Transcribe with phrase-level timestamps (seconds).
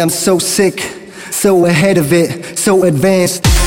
[0.00, 0.80] I'm so sick,
[1.30, 3.59] so ahead of it, so advanced.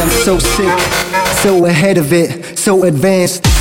[0.00, 0.78] I'm so sick,
[1.42, 3.59] so ahead of it, so advanced.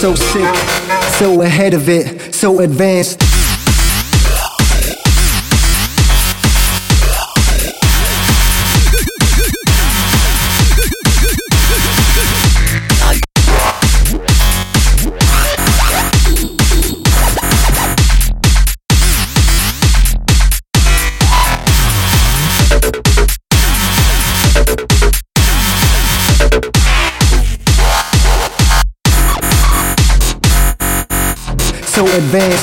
[0.00, 0.54] So sick,
[1.18, 3.29] so ahead of it, so advanced.
[31.90, 32.60] So advanced.